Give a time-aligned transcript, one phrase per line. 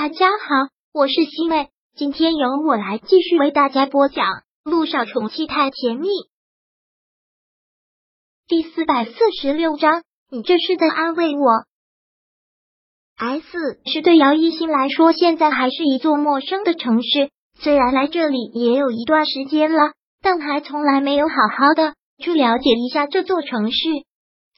[0.00, 4.26] 大家好，我是西妹，今天由我来继续为大家播讲
[4.62, 6.06] 《路上宠妻太甜蜜》
[8.46, 10.04] 第四百四十六章。
[10.30, 11.64] 你这是在安慰我
[13.16, 17.30] ？S 是对姚一新来说，现在还是一座陌生的城市。
[17.58, 23.78] 虽然来这里也有一段时间了，但还从来没有好好的去了解一下这座城市。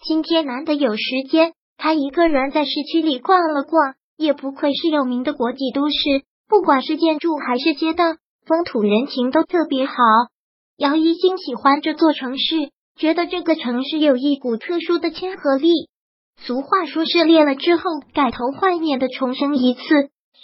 [0.04, 3.94] 今天难得有时间，他一个人在市区里逛了逛。
[4.20, 5.94] 也不愧是有名的国际都市，
[6.46, 8.04] 不管是建筑还是街道，
[8.44, 9.94] 风土人情都特别好。
[10.76, 15.70] 姚一新喜欢这座城市，觉得这个城市有一股特殊的亲和力。
[16.36, 19.80] 俗话说是裂了之后改头换面的重生一次，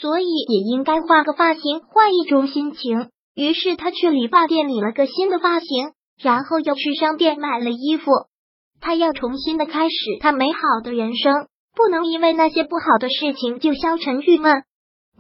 [0.01, 3.11] 所以也应该换个发型，换一种心情。
[3.35, 8.11] 于是他去理发店理了个新的发型，然后又去商店买了衣服。
[8.81, 11.49] 他要重新的开始他美好的人生。
[11.77, 14.65] 不能因为那些不好的事情就消沉郁闷。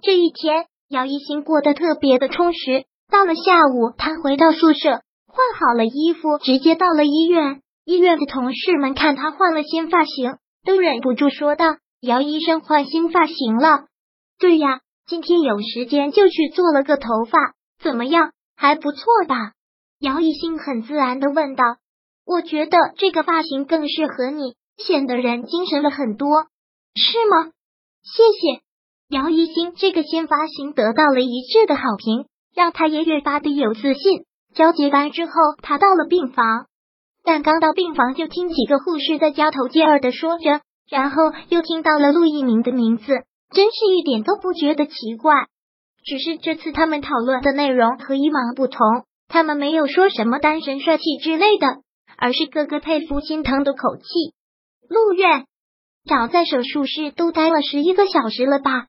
[0.00, 2.86] 这一天，姚一新过得特别的充实。
[3.10, 7.60] 到了下午，他回到宿舍，换好了衣服，直接到了医院。
[7.84, 13.84] 医院的同事们看他换了新发型，都忍不住说道：“姚医生换新发型了。”
[14.40, 18.32] 对呀，今天有时间就去做了个头发，怎么样？
[18.56, 19.52] 还不错吧？
[20.00, 21.62] 姚一新很自然的问道
[22.26, 26.44] ：“我觉得这个发型更适合你。”显得人精神了很多，
[26.94, 27.50] 是吗？
[28.02, 28.62] 谢谢
[29.08, 34.24] 姚一新，这个新发型得到了一致的好评，让他也越发的有自信。
[34.54, 35.32] 交接班之后，
[35.62, 36.66] 他到了病房，
[37.24, 43.04] 但刚到病房就听几个护士在交头接耳的说着，然后又听到了陆一鸣的名字，
[43.50, 45.34] 真是一点都不觉得奇怪。
[46.04, 48.80] 只是这次他们讨论的内容和以往不同，
[49.28, 51.66] 他们没有说什么单身帅气之类的，
[52.16, 54.34] 而是个个佩服心疼的口气。
[54.88, 55.46] 陆院
[56.04, 58.86] 长在手术室都待了十一个小时了吧？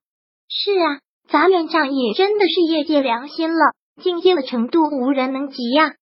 [0.50, 5.94] 是啊，咱院长也真的是业界良心了，敬业的程度无人能及呀。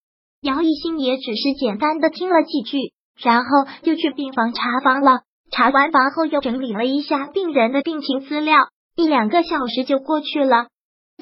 [0.42, 2.78] 姚一新也只是简单的听了几句，
[3.20, 3.50] 然后
[3.82, 5.22] 就去病房查房了。
[5.52, 8.58] 查完房后，又整理了一下病人的病情资料，
[8.96, 10.68] 一两个小时就过去了。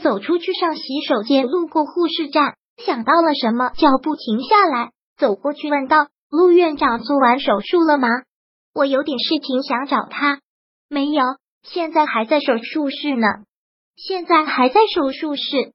[0.02, 8.08] 走出去上洗手间，路过护士站，想到了什么，脚步停下来，走过去问道：“陆院长做完手术了吗？”
[8.74, 10.40] 我有点事情想找他，
[10.90, 11.24] 没有，
[11.62, 13.28] 现在还在手术室呢。
[13.96, 15.74] 现在还在手术室，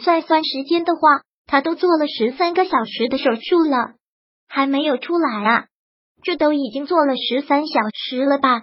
[0.00, 3.94] 算算时间的话，他都做了十三个小时的手术了，
[4.48, 5.64] 还没有出来啊？
[6.22, 8.62] 这都已经做了十三小时了吧？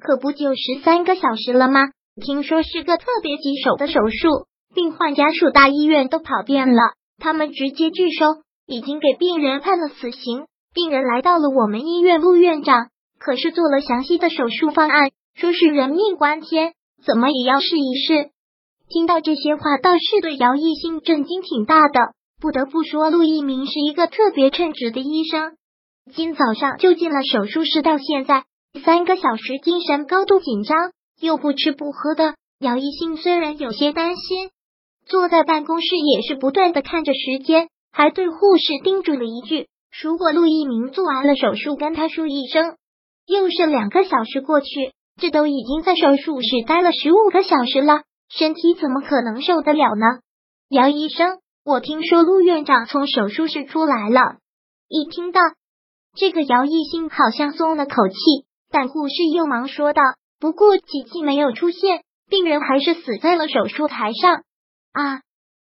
[0.00, 1.80] 可不就十三个小时了吗？
[2.22, 6.82] 听说是个特别棘手的手术，病患家属大医院都跑遍了，
[7.18, 10.46] 他们直接拒收，已经给病人判了死刑。
[10.74, 12.90] 病人来到了我们医院，陆院长。
[13.24, 16.74] 可是做了详细的手术方案，说是人命关天，
[17.06, 18.28] 怎么也要试一试。
[18.90, 22.12] 听到这些话，倒是对姚一兴震惊挺大的。
[22.38, 25.56] 不得不说，陆一鸣是一个特别称职的医生。
[26.14, 28.44] 今早上就进了手术室，到现在
[28.84, 32.34] 三个小时，精神高度紧张，又不吃不喝的。
[32.60, 34.50] 姚一兴虽然有些担心，
[35.06, 39.68] 坐在办公室也是不断的看着时间，还对护士叮嘱了一句：
[40.02, 42.76] 如果陆一鸣做完了手术，跟他说一声。
[43.26, 50.20] 又是两个小时过去，这都已经在手术室待了十五个小时了，身体怎么可能受得了呢？
[50.68, 54.20] 姚医生，我听说陆院长从手术室出来了。
[54.88, 55.40] 一听到
[56.16, 58.16] 这个，姚一兴好像松了口气，
[58.70, 60.02] 但护士又忙说道
[60.38, 64.42] ：“不过奇迹没有出现，病人还是死在了手术台上。”
[64.92, 65.20] 啊！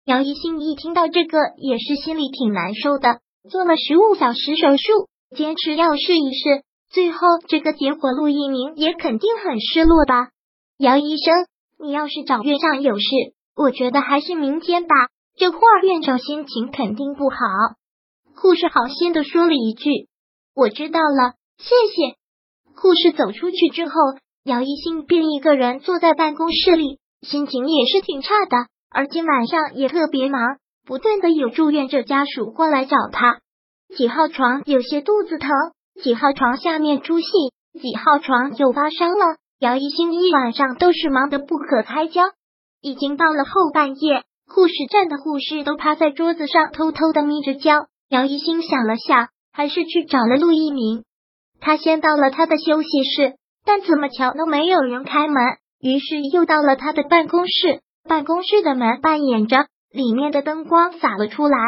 [0.07, 3.21] 姚一兴一听到这个，也是心里挺难受的。
[3.49, 6.65] 做了十五小时手术，坚持要试一试。
[6.91, 10.31] 最后这个结果，陆一鸣也肯定很失落吧？
[10.77, 11.47] 姚医生，
[11.79, 13.05] 你要是找院长有事，
[13.55, 14.95] 我觉得还是明天吧。
[15.37, 17.37] 这会儿院长心情肯定不好。
[18.35, 20.09] 护士好心的说了一句
[20.57, 22.17] ：“我知道了，谢谢。”
[22.75, 23.93] 护士走出去之后，
[24.43, 28.57] 姚一新便一个人坐在办公室里，心情也是挺差的。
[28.91, 33.39] 而今晚上也特别忙，不断的有住院者家属过来找他。
[33.95, 35.51] 几号床有些肚子疼。
[36.03, 37.29] 几号床下面出戏，
[37.79, 39.37] 几号床又发烧了。
[39.59, 42.23] 姚一星一晚上都是忙得不可开交，
[42.81, 47.87] 已经到了后半夜，护士站的护士都趴在桌子上偷偷的眯着觉。
[48.09, 51.05] 姚一星想了想，还是去找了陆一鸣。
[51.61, 53.35] 他先到了他的休息室，
[53.67, 55.37] 但怎么瞧都没有人开门，
[55.81, 57.83] 于是又到了他的办公室。
[58.09, 61.59] 办公室的门半掩着，里面的灯光洒了出来。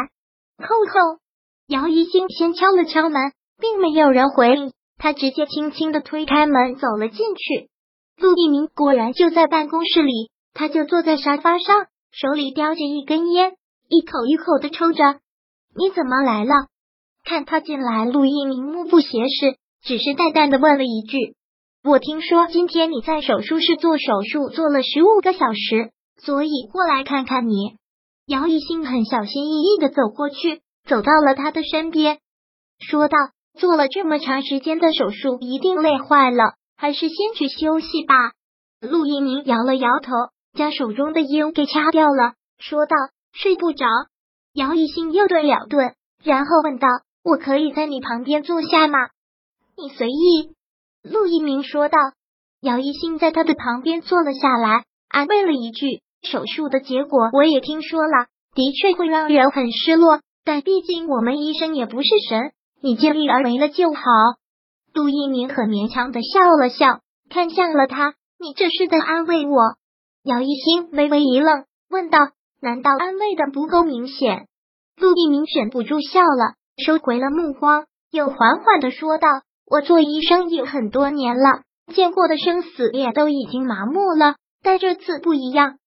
[0.57, 1.19] 扣扣，
[1.67, 3.31] 姚一星先敲了敲门。
[3.59, 7.69] 并没有人回应，他直接轻轻的推开门走了进去。
[8.17, 13.53] 陆一鸣果然就在办公室里，他就坐在沙发上，手里叼着一根烟，
[13.89, 15.19] 一口一口的抽着。
[15.75, 16.53] 你怎么来了？
[17.23, 21.35] 看他进来，陆一鸣目不斜视，只是淡淡的问了一句
[21.83, 27.77] ：“我听说今天你在手术室做手术，做了十五个小时，所以过来看看你。”
[28.27, 32.19] 姚一兴很小心翼翼的走过去，走到了他的身边，
[32.79, 33.17] 说道
[33.57, 38.15] ：“做了这么长时间的手术，一定累坏了，还是先去休息吧。”
[38.81, 40.11] 陆一鸣摇了摇头，
[40.57, 42.95] 将手中的烟给掐掉了，说道
[43.31, 43.85] ：“睡不着。”
[44.53, 46.87] 姚一兴又顿了顿，然后问道
[47.23, 48.99] ：“我可以在你旁边坐下吗
[49.77, 50.53] ？”“你随意。”
[51.03, 51.97] 陆一鸣说道。
[52.61, 62.53] 姚一兴在他的旁边坐了下来，安慰了一句：“手术的结果我也听说了，的确会让人很失落，但毕竟我们医生也不是神，
[62.83, 64.01] 你尽力而为了就好。”
[64.93, 66.99] 陆一鸣很勉强的笑了笑，
[67.29, 69.75] 看向了他：“你这是在安慰我？”
[70.23, 72.19] 姚一星微微一愣，问道。
[72.61, 74.47] 难道安慰的不够明显？
[74.95, 79.27] 陆一鸣忍不住笑了，收回了目光，又缓缓的说道
[79.69, 81.63] ：“我做医生也很多年了，
[81.93, 85.77] 见过的生死也都已经麻木了，但这次不一样。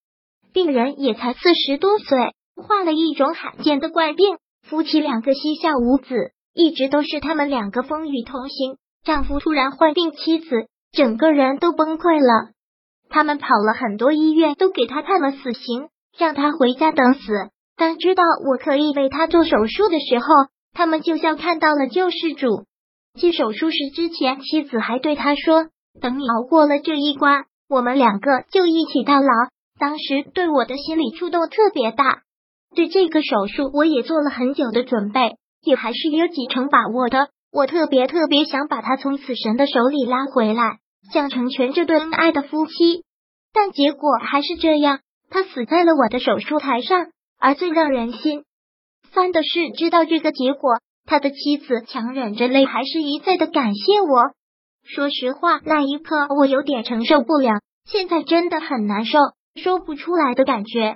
[0.53, 8.77] 病人也才四十多岁，患了一种罕见的怪病，夫妻两个膝下无子，一直都是他们两个风雨同行。
[9.05, 12.51] 丈夫突然患病，妻子整个人都崩溃了。
[13.09, 15.87] 他们跑了很多医院，都给他判了死刑。”
[16.17, 17.21] 让他回家等死。
[17.75, 20.25] 当知道我可以为他做手术的时候，
[20.73, 22.65] 他们就像看到了救世主。
[23.13, 25.67] 进手术室之前，妻子还对他说
[26.01, 29.29] ：“等你熬过了这一关，我们两个就一起到老。”
[29.79, 32.23] 当时对我的心理触动特别大。
[32.75, 35.37] 对这个手术，我也做了很久的准备，
[35.67, 37.29] 也还是有几成把握的。
[37.51, 40.79] 我特别特别想把他从死神的手里拉回来，
[41.13, 43.03] 想成全这对恩爱的夫妻。
[43.53, 44.99] 但结果还是这样。
[45.29, 48.43] 他死在了我的手术台上，而最让人心
[49.11, 54.31] 酸的是，知道这个结果，他的妻子强忍着泪，还是一再的感谢我。
[54.85, 59.19] 说实话，那一刻我有点承受不了，现在真的很难受，
[59.55, 60.95] 说不出来的感觉。